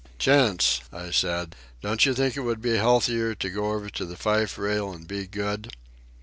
"Chantz!" 0.17 0.81
I 0.91 1.11
said; 1.11 1.55
"don't 1.83 2.07
you 2.07 2.15
think 2.15 2.35
it 2.35 2.39
would 2.41 2.59
be 2.59 2.77
healthier 2.77 3.35
to 3.35 3.49
go 3.51 3.71
over 3.73 3.87
to 3.91 4.03
the 4.03 4.17
fife 4.17 4.57
rail 4.57 4.91
and 4.91 5.07
be 5.07 5.27
good?" 5.27 5.75